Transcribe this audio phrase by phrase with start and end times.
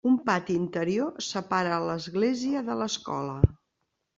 [0.09, 3.37] Un pati interior separa l'església de l'escola.